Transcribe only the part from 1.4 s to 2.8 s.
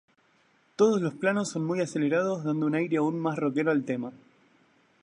son muy acelerados dando un